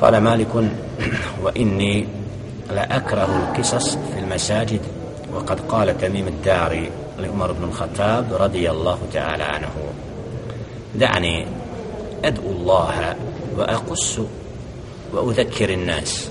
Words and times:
قال 0.00 0.18
مالك 0.18 0.70
وإني 1.42 2.06
لأكره 2.70 3.36
القصص 3.36 3.96
في 3.96 4.18
المساجد 4.18 4.80
وقد 5.34 5.60
قال 5.60 5.98
تميم 5.98 6.28
الداري 6.28 6.90
لعمر 7.18 7.52
بن 7.52 7.64
الخطاب 7.64 8.26
رضي 8.40 8.70
الله 8.70 8.98
تعالى 9.12 9.42
عنه. 9.42 9.70
دعني 10.94 11.46
أدعو 12.24 12.50
الله 12.50 13.16
وأقص 13.56 14.20
وأذكر 15.12 15.70
الناس. 15.70 16.30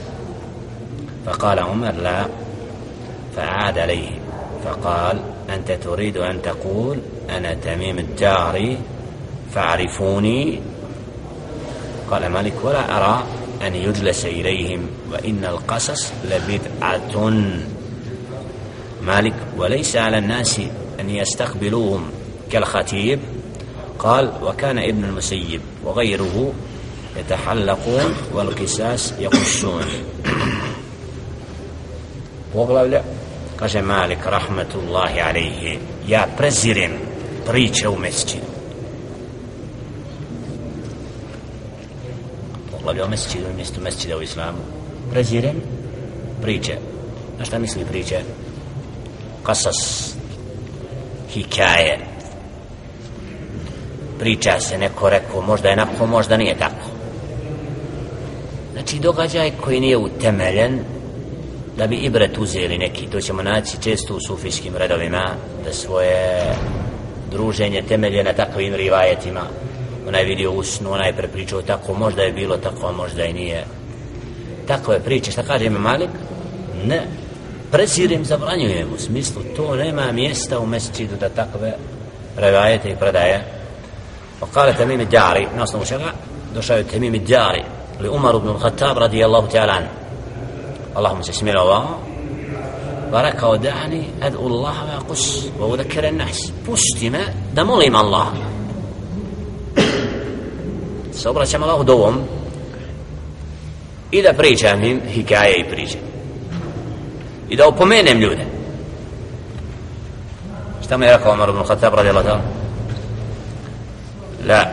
فقال 1.26 1.60
عمر 1.60 1.92
لا. 1.92 2.26
فعاد 3.36 3.78
عليه 3.78 4.10
فقال 4.66 5.20
أنت 5.50 5.72
تريد 5.72 6.18
أن 6.18 6.42
تقول 6.42 7.00
أنا 7.30 7.54
تميم 7.54 8.00
الداري 8.00 8.78
فاعرفوني؟ 9.52 10.60
قال 12.12 12.28
مالك 12.28 12.54
ولا 12.64 12.98
أرى. 12.98 13.24
أن 13.62 13.76
يجلس 13.76 14.26
إليهم 14.26 14.88
وإن 15.12 15.46
القصص 15.46 16.12
لبدعة. 16.26 17.30
مالك 19.02 19.34
وليس 19.58 19.96
على 19.96 20.18
الناس 20.18 20.62
أن 21.00 21.10
يستقبلوهم. 21.10 22.10
كالخطيب 22.52 23.20
قال 24.00 24.32
وكان 24.44 24.78
ابن 24.78 25.04
المسيب 25.04 25.62
وغيره 25.84 26.54
يتحلقون 27.20 28.16
والقساس 28.34 29.14
يقصون. 29.20 29.84
Poglavlja 32.54 33.04
kaže 33.56 33.82
Malik 33.82 34.26
rahmetullahi 34.26 35.20
alaihi 35.20 35.80
ja 36.08 36.28
prezirem 36.38 36.92
priče 37.46 37.90
mesčidu. 38.00 38.57
Poglavlja 42.88 43.06
o 43.06 43.10
mesčidu 43.10 43.46
mjesto 43.56 43.82
mesčida 43.82 44.18
u 44.18 44.22
islamu. 44.22 44.58
Prezirem 45.12 45.56
priče. 46.42 46.78
A 47.42 47.46
šta 47.46 47.60
misli 47.60 47.86
priče? 47.86 48.20
Kasas 49.44 50.16
hikaje. 51.30 52.00
Priča 54.20 54.60
se 54.60 54.78
neko 54.78 55.10
rekao 55.10 55.42
možda 55.42 55.70
je 55.70 55.76
nako 55.76 56.06
možda 56.06 56.38
nije 56.38 56.58
tako. 56.58 56.88
Znači 58.74 59.00
događaj 59.00 59.52
koji 59.62 59.80
nije 59.80 59.98
utemeljen 59.98 60.80
da 61.78 61.88
bi 61.88 61.96
ibret 61.96 62.38
uzeli 62.38 62.78
neki 62.78 63.08
to 63.08 63.22
ćemo 63.22 63.44
naći 63.44 63.82
često 63.82 64.16
u 64.16 64.20
sufijskim 64.28 64.76
redovima 64.76 65.36
da 65.66 65.74
svoje 65.74 66.42
druženje 67.32 67.82
temelje 67.82 68.24
na 68.24 68.34
takvim 68.34 68.74
rivajetima 68.76 69.67
onaj 70.08 70.24
vidio 70.24 70.52
usnu, 70.52 70.92
onaj 70.92 71.14
prepričao 71.14 71.62
tako, 71.62 71.94
možda 71.94 72.22
je 72.22 72.32
bilo 72.32 72.58
tako, 72.58 72.92
možda 72.94 73.26
i 73.26 73.34
nije. 73.34 73.66
Tako 74.68 74.94
je 74.94 75.00
priča, 75.00 75.32
šta 75.32 75.44
kaže 75.44 75.66
ima 75.66 75.80
Malik? 75.80 76.10
Ne. 76.86 77.08
Presirim, 77.72 78.26
zabranjujem 78.26 78.88
u 78.96 79.00
smislu, 79.00 79.42
to 79.56 79.76
nema 79.76 80.12
mjesta 80.12 80.60
u 80.60 80.66
mesecidu 80.66 81.16
da 81.20 81.30
takve 81.30 81.74
revajete 82.38 82.90
i 82.90 82.96
predaje. 82.96 83.44
Pa 84.40 84.48
kale 84.54 84.74
temimi 84.74 85.06
djari, 85.06 85.48
na 85.58 85.64
osnovu 85.64 85.86
čega? 85.86 86.12
Došao 86.54 86.78
je 86.78 86.84
temimi 86.84 87.20
djari, 87.20 87.64
li 88.00 88.10
Umar 88.10 88.36
ibn 88.36 88.60
Khattab 88.60 88.98
radijallahu 88.98 89.48
ta'ala. 89.48 89.82
Allah 90.96 91.18
mu 91.18 91.24
se 91.24 91.34
smilovao, 91.34 92.00
pa 93.12 93.22
rekao 93.22 93.58
da'ani 93.58 94.04
ad'u 94.22 94.46
Allah 94.46 94.76
va 94.88 95.00
kus, 95.08 95.46
va 95.60 95.66
udakere 95.66 96.12
nas. 96.12 96.52
Pusti 96.66 97.10
me 97.10 97.20
da 97.54 97.64
molim 97.64 97.96
Allaha 97.96 98.47
se 101.18 101.30
obraćam 101.30 101.64
Allahu 101.64 101.84
dovom 101.84 102.18
i 104.12 104.22
da 104.22 104.34
pričam 104.34 104.84
im 104.84 105.02
hikaje 105.14 105.54
i 105.60 105.70
priče. 105.70 105.98
I 107.50 107.56
da 107.56 107.68
opomenem 107.68 108.20
ljude. 108.20 108.46
Šta 110.86 110.98
mi 110.98 111.06
je 111.06 111.18
rekao 111.18 111.32
Omar 111.32 111.50
ibn 111.50 111.64
Khattab 111.64 111.94
radi 111.94 112.10
Allah 112.10 112.40
la. 114.48 114.66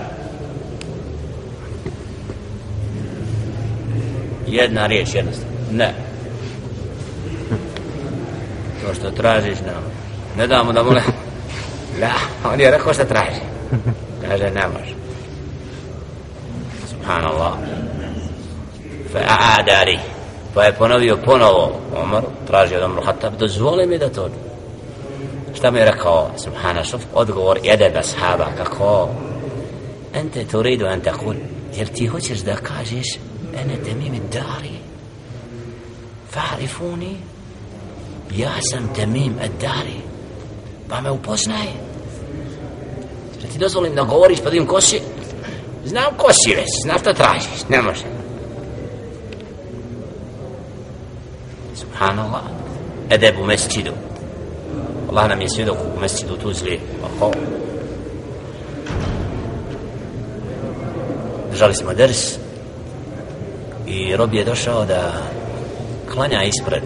Jedna 4.46 4.86
riječ 4.86 5.14
jednostavno 5.14 5.54
ne. 5.72 5.94
To 8.82 8.94
što 8.94 9.10
tražiš 9.10 9.58
ne, 9.60 9.72
ne 10.36 10.46
damo 10.46 10.72
da 10.72 10.82
mu 10.82 10.90
ne 10.90 11.02
la 12.00 12.12
on 12.52 12.60
je 12.60 12.70
rekao 12.70 12.94
što 12.94 13.04
traži. 13.04 13.40
Kaže 14.28 14.50
ne 14.50 14.68
može 14.68 15.03
subhanallah. 17.04 17.52
Fa 19.12 19.20
aadari 19.28 19.98
pa 20.54 20.64
je 20.64 20.72
ponovio 20.72 21.16
ponovo 21.16 21.80
Omar 21.96 22.24
tražio 22.46 22.78
od 22.78 22.84
Omar 22.84 23.04
Hatab 23.04 23.36
dozvoli 23.38 23.86
mi 23.86 23.98
da 23.98 24.08
to 24.08 24.28
šta 25.54 25.70
mi 25.70 25.78
je 25.78 25.84
rekao? 25.84 26.30
Subhana 26.44 26.84
šuf 26.84 27.02
odgovor 27.14 27.58
jedeba 27.62 28.02
sahaba 28.02 28.46
kako? 28.56 29.08
Ente 30.14 30.44
turidu 30.44 30.86
an 30.86 31.00
kul. 31.24 31.34
Jer 31.76 31.88
ti 31.88 32.06
hoćeš 32.06 32.38
da 32.38 32.56
kažeš 32.56 33.18
ene 33.60 33.76
temim 33.84 34.20
dari 34.32 34.74
fa'rifuni 36.32 37.14
ja 38.36 38.50
sam 38.70 38.94
temim 38.94 39.34
dari 39.60 40.00
pa 40.88 41.00
me 41.00 41.10
upoznaje 41.10 41.72
da 43.42 43.48
ti 43.48 43.58
dozvolim 43.58 43.94
da 43.94 44.02
govoriš 44.02 44.38
pa 44.44 44.50
da 44.50 44.56
im 44.56 44.66
kosi? 44.66 45.00
Znam 45.84 46.14
ko 46.16 46.32
si 46.32 46.54
već 46.54 46.68
znam 46.82 46.98
što 46.98 47.12
tražiš 47.12 47.68
ne 47.68 47.82
može. 47.82 48.04
Subhanallah. 51.74 52.42
Edeb 53.10 53.34
u 53.42 53.46
mesčidu 53.46 53.92
Allah 55.10 55.28
nam 55.28 55.40
je 55.40 55.48
svjedok 55.48 55.76
u 55.96 56.00
mesčidu 56.00 56.36
Tuzli. 56.36 56.80
Oho. 57.04 57.30
držali 61.54 61.74
smo 61.74 61.94
ders 61.94 62.34
i 63.86 64.16
rob 64.16 64.34
je 64.34 64.44
došao 64.44 64.84
da 64.84 65.12
klanja 66.12 66.42
ispred. 66.42 66.82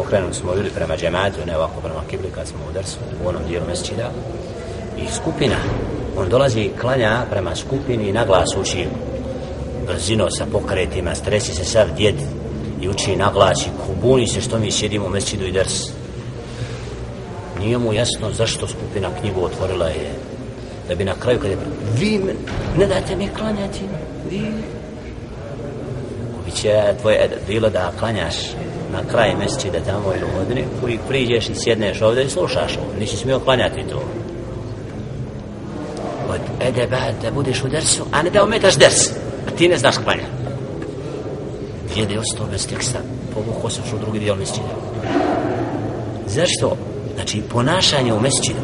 Okrenuli 0.00 0.34
smo 0.34 0.52
bili 0.52 0.70
prema 0.70 0.96
džematu 0.96 1.46
ne 1.46 1.56
ovako 1.56 1.80
prema 1.80 2.00
kibli 2.10 2.30
kad 2.34 2.46
smo 2.46 2.58
u 2.70 2.72
dersu 2.72 2.98
u 3.24 3.28
onom 3.28 3.42
dijelu 3.48 3.66
mesčida 3.66 4.10
i 4.96 5.14
skupina 5.16 5.56
on 6.18 6.28
dolazi 6.28 6.60
i 6.60 6.70
klanja 6.80 7.22
prema 7.30 7.56
skupini 7.56 8.08
i 8.08 8.12
naglas 8.12 8.56
uči. 8.60 8.86
Brzino 9.86 10.30
sa 10.30 10.46
pokretima 10.52 11.14
stresi 11.14 11.54
se 11.54 11.64
sav 11.64 11.86
djed 11.96 12.14
i 12.80 12.88
uči 12.88 13.16
naglas 13.16 13.66
i 13.66 13.70
kubuni 13.86 14.26
se 14.26 14.40
što 14.40 14.58
mi 14.58 14.72
sjedimo 14.72 15.06
u 15.06 15.10
mesidu 15.10 15.44
i 15.44 15.52
ders. 15.52 15.90
Nije 17.60 17.78
mu 17.78 17.92
jasno 17.92 18.32
zašto 18.32 18.66
skupina 18.66 19.08
knjigu 19.20 19.44
otvorila 19.44 19.86
je 19.86 20.10
da 20.88 20.94
bi 20.94 21.04
na 21.04 21.14
kraju 21.14 21.38
kada 21.38 21.50
je 21.50 21.58
vi 21.98 22.20
ne 22.78 22.86
date 22.86 23.16
mi 23.16 23.28
klanjati. 23.28 23.80
Vi 24.30 24.42
biće 26.44 26.82
tvoje 27.00 27.30
bilo 27.46 27.70
da 27.70 27.92
klanjaš 27.98 28.34
na 28.92 29.10
kraj 29.10 29.34
mjeseči 29.38 29.70
da 29.70 29.80
tamo 29.80 30.12
ili 30.14 30.24
u 30.24 30.38
godini 30.38 30.64
koji 30.80 30.98
priđeš 31.08 31.48
i 31.48 31.54
sjedneš 31.54 32.02
ovdje 32.02 32.24
i 32.24 32.30
slušaš. 32.30 32.76
Ovo 32.76 33.00
nisi 33.00 33.16
smio 33.16 33.40
klanjati 33.40 33.88
to 33.90 34.02
od 36.28 36.40
edeba 36.60 37.00
da 37.22 37.30
budeš 37.30 37.64
u 37.64 37.68
dersu 37.68 38.04
a 38.12 38.22
ne 38.22 38.30
da 38.30 38.42
ometaš 38.42 38.76
ders. 38.76 39.10
A 39.48 39.50
ti 39.50 39.68
ne 39.68 39.78
znaš 39.78 39.96
klanja 40.04 40.26
djede 41.94 42.14
je 42.14 42.20
ostao 42.20 42.46
bez 42.46 42.66
teksta 42.66 42.98
povuko 43.34 43.70
se 43.70 43.80
u 43.96 43.98
drugi 43.98 44.18
dio 44.18 44.34
mjeseči 44.34 44.60
zašto? 46.26 46.76
Znači 47.14 47.42
ponašanje 47.42 48.14
u 48.14 48.20
mjeseči 48.20 48.54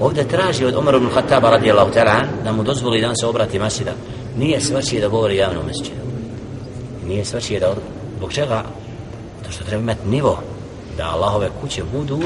ovdje 0.00 0.28
traži 0.28 0.64
od 0.64 0.74
Omar 0.74 0.94
ibn 0.94 1.08
Khattaba 1.08 1.50
radijallahu 1.50 1.92
ta'ala 1.92 2.22
da 2.44 2.52
mu 2.52 2.62
dozvoli 2.62 3.00
da 3.00 3.14
se 3.14 3.26
obrati 3.26 3.58
masjida. 3.58 3.92
Nije 4.38 4.60
svačije 4.60 5.00
da 5.00 5.08
govori 5.08 5.36
javno 5.36 5.60
u 5.60 5.64
mjeseči 5.64 5.90
nije 7.06 7.24
svačije 7.24 7.60
da 7.60 7.74
zbog 8.16 8.32
čega? 8.32 8.62
To 9.44 9.50
što 9.50 9.64
treba 9.64 9.82
imati 9.82 10.08
nivo 10.08 10.38
da 10.96 11.10
Allahove 11.10 11.48
kuće 11.60 11.82
budu 11.92 12.20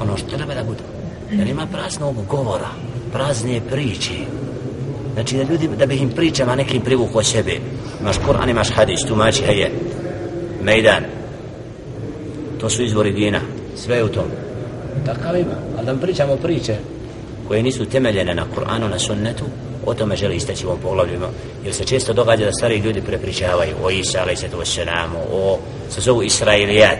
ono 0.00 0.16
što 0.16 0.36
treba 0.36 0.54
da 0.54 0.64
budu 0.64 0.82
da 1.32 1.44
nema 1.44 1.66
praznog 1.66 2.26
govora 2.26 2.68
prazne 3.14 3.60
priče. 3.70 4.14
Znači 5.14 5.36
da 5.36 5.42
ljudi 5.42 5.68
da 5.78 5.86
bih 5.86 6.02
im 6.02 6.10
pričama 6.10 6.54
nekim 6.54 6.82
privuku 6.82 7.18
o 7.18 7.22
sebe. 7.22 7.52
Imaš 8.00 8.16
Kur'an 8.26 8.50
imaš 8.50 8.70
hadis 8.70 9.00
tumači 9.08 9.42
heje 9.42 9.70
mejdan. 10.62 11.04
To 12.60 12.70
su 12.70 12.82
izvori 12.82 13.12
dina. 13.12 13.40
Sve 13.76 14.04
u 14.04 14.08
tom. 14.08 14.24
Takav 15.06 15.36
ima. 15.36 15.54
Ali 15.76 15.86
da 15.86 15.92
mi 15.92 16.00
pričamo 16.00 16.36
priče 16.36 16.76
koje 17.48 17.62
nisu 17.62 17.84
temeljene 17.84 18.34
na 18.34 18.46
Kur'anu 18.56 18.90
na 18.90 18.98
sunnetu 18.98 19.44
o 19.86 19.94
tome 19.94 20.16
želi 20.16 20.36
istaći 20.36 20.66
u 20.66 20.68
ovom 20.68 20.80
poglavlju 20.82 21.18
jer 21.64 21.74
se 21.74 21.84
često 21.84 22.12
događa 22.12 22.44
da 22.44 22.52
stari 22.52 22.78
ljudi 22.78 23.02
prepričavaju 23.02 23.74
o 23.82 23.90
Isa 23.90 24.20
alaih 24.20 24.38
sallatu 24.38 24.58
wassalamu 24.58 25.18
o 25.32 25.58
se 25.90 26.00
zovu 26.00 26.22
Israilijat 26.22 26.98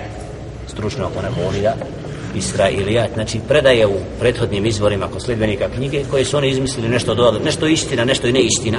stručno 0.69 1.07
ako 1.07 1.23
ne 1.23 1.29
voli 1.43 1.61
da. 1.61 2.04
Israilijat 2.35 3.11
znači 3.15 3.41
predaje 3.49 3.87
u 3.87 3.97
prethodnim 4.21 4.67
izvorima 4.67 5.09
kod 5.09 5.23
sljedbenika 5.23 5.69
knjige 5.77 6.05
koje 6.11 6.25
su 6.25 6.37
oni 6.37 6.49
izmislili 6.49 6.89
nešto 6.89 7.15
dodali, 7.15 7.45
nešto 7.45 7.67
istina, 7.67 8.05
nešto 8.05 8.27
i 8.27 8.33
neistina 8.33 8.79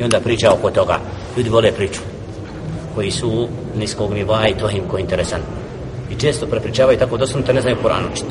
i 0.00 0.04
onda 0.04 0.20
priča 0.20 0.52
oko 0.52 0.70
toga 0.70 0.98
ljudi 1.36 1.50
vole 1.50 1.72
priču 1.72 2.00
koji 2.94 3.10
su 3.10 3.48
niskog 3.78 4.14
nivoa 4.14 4.48
i 4.48 4.54
to 4.54 4.70
im 4.70 4.88
ko 4.88 4.98
interesan. 4.98 5.40
I 6.10 6.20
često 6.20 6.46
prepričavaju 6.46 6.98
tako 6.98 7.16
doslovno, 7.16 7.52
ne 7.52 7.60
znaju 7.60 7.76
Kur'an 7.84 8.12
učiti. 8.12 8.30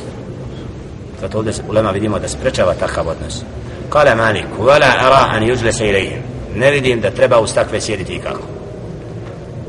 Zato 1.22 1.38
ovdje 1.38 1.54
u 1.70 1.72
Lema 1.72 1.92
vidimo 1.92 2.20
da 2.20 2.28
sprečava 2.28 2.74
takav 2.74 3.08
odnos. 3.08 3.42
Kale 3.90 4.16
Malik, 4.16 4.46
vela 4.60 4.92
ara 5.00 5.26
an 5.32 5.44
yuđle 5.44 5.72
se 5.72 5.88
ilaihim. 5.88 6.22
Ne 6.56 6.72
vidim 6.72 7.02
da 7.02 7.12
treba 7.12 7.40
uz 7.40 7.54
takve 7.54 7.82
sjediti 7.82 8.14
i 8.14 8.20
kako. 8.20 8.48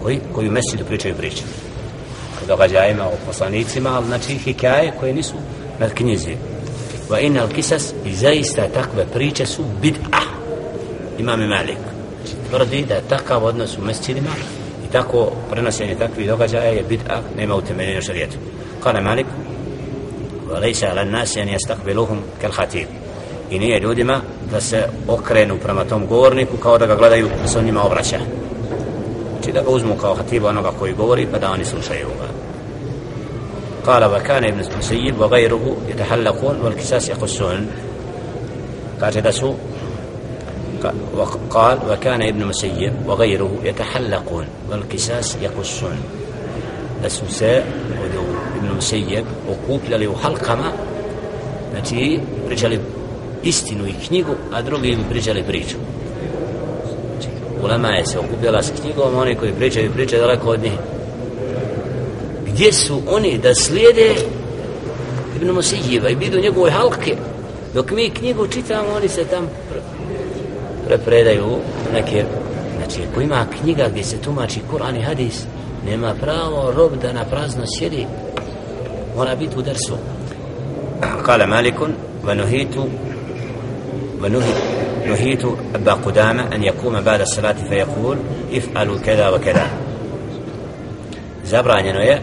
Koji, 0.03 0.21
koji 0.35 0.49
u 0.49 0.53
mesidu 0.53 0.85
pričaju 0.85 1.15
priče 1.15 1.43
O 2.46 2.48
događajima, 2.48 3.06
o 3.06 3.26
poslanicima, 3.26 3.96
ali 3.96 4.06
znači 4.06 4.34
hikaje 4.34 4.94
koje 5.00 5.14
nisu 5.14 5.36
na 5.80 5.90
knjizi. 5.90 6.36
Wa 7.10 7.20
inna 7.20 7.42
al 7.42 7.48
kisas 7.48 7.94
i 8.06 8.16
zaista 8.16 8.68
takve 8.68 9.06
priče 9.14 9.46
su 9.46 9.64
bid'a. 9.82 10.22
Imam 11.20 11.40
Malik. 11.40 11.78
Znači, 12.24 12.50
tvrdi 12.50 12.86
da 12.86 12.94
je 12.94 13.08
takav 13.10 13.46
odnos 13.46 13.78
u 13.78 13.82
mescidima 13.82 14.30
i 14.90 14.92
tako 14.92 15.32
prenosenje 15.52 15.96
takvih 15.96 16.28
događaja 16.28 16.72
je 16.72 16.86
bid'a, 16.90 17.20
nema 17.38 17.56
utemeljenja 17.56 18.02
šarijetu. 18.02 18.38
Kale 18.84 19.02
Malik, 19.02 19.26
وليس 20.52 20.84
على 20.84 21.02
الناس 21.02 21.38
أن 21.38 21.50
يستقبلوهم 21.50 22.22
كالخطيب 22.42 22.88
i 23.52 23.60
nije 23.60 23.80
ljudima 23.80 24.22
da 24.52 24.62
se 24.62 24.88
okrenu 25.08 25.58
prema 25.58 25.84
tom 25.84 26.08
govorniku 26.08 26.58
kao 26.58 26.78
da 26.78 26.86
ga 26.86 26.96
gledaju 26.96 27.28
da 27.42 27.48
se 27.48 27.60
on 27.60 27.66
njima 27.66 27.84
obraća 27.84 28.18
znači 29.32 29.52
da 29.52 29.62
ga 29.62 29.70
uzmu 29.70 29.96
kao 29.96 30.16
hatiba 30.16 30.50
onoga 30.50 30.72
koji 30.80 30.94
govori 30.94 31.28
pa 31.32 31.40
da 31.40 31.52
oni 31.52 31.66
slušaju 31.66 32.08
ga 32.08 32.25
طالب 33.87 34.23
كان 34.23 34.45
ابن 34.45 34.61
المسيب 34.61 35.21
وغيره 35.21 35.77
يتحلقون 35.89 36.61
والكساس 36.61 37.09
يقصون. 37.09 37.67
قال 39.01 40.95
وقال 41.17 41.79
وكان 41.91 42.23
ابن 42.23 42.47
مسيب 42.47 42.93
وغيره 43.07 43.51
يتحلقون 43.65 44.47
والكساس 44.71 45.37
يقصون. 45.43 45.99
السوساء 47.05 47.67
ودو 48.03 48.25
ابن 48.57 48.77
مسيب 48.77 49.25
وقوك 49.49 49.81
للي 49.91 50.07
وحلقما 50.07 50.73
نتي 51.75 52.21
برجالي 52.49 52.81
istinu 53.47 53.87
i 53.87 53.93
knjigu, 53.93 54.35
a 54.53 54.63
drugi 54.63 54.89
im 54.89 55.05
pričali 55.11 55.43
priču. 55.43 55.77
Ulema 57.63 57.89
je 57.89 58.07
se 58.07 58.19
okupila 58.19 58.63
s 58.63 58.73
knjigom, 58.81 59.17
oni 59.17 59.35
koji 59.35 59.53
pričaju 59.53 59.93
priče 59.93 60.19
daleko 60.19 60.51
od 60.51 60.63
njih 60.63 60.73
gdje 62.56 62.74
su 62.74 63.02
oni 63.08 63.38
da 63.38 63.56
slijede 63.56 64.16
Ibn 65.36 65.52
Musejjeba 65.52 66.10
i 66.10 66.16
bidu 66.16 66.40
njegove 66.40 66.72
halke 66.72 67.16
dok 67.74 67.92
mi 67.92 68.10
knjigu 68.10 68.48
čitamo 68.48 68.88
oni 68.96 69.08
se 69.08 69.24
tam 69.26 69.48
prepredaju 70.88 71.58
neke 71.94 72.26
znači 72.78 73.00
ako 73.12 73.22
ima 73.22 73.46
knjiga 73.62 73.88
gdje 73.90 74.04
se 74.04 74.18
tumači 74.18 74.60
Kur'an 74.72 74.96
i 74.98 75.02
Hadis 75.02 75.44
nema 75.86 76.14
pravo 76.22 76.72
rob 76.72 76.92
da 77.02 77.14
na 77.14 77.26
prazno 77.26 77.64
sjedi 77.78 78.06
mora 79.16 79.36
biti 79.36 79.60
u 79.60 79.62
dersu 79.62 79.98
قال 81.28 81.44
مالك 81.44 81.80
ونهيت 82.28 82.76
ونهي 84.24 84.54
نهيت 85.08 85.44
أبا 85.76 85.94
قدامة 85.94 86.56
أن 86.56 86.64
يقوم 86.64 87.02
بعد 87.02 87.22
الصلاة 87.22 87.56
فيقول 87.70 88.18
افعلوا 88.54 88.98
كذا 88.98 89.30
وكذا 89.30 89.68
زبرانينو 91.46 92.00
je 92.00 92.22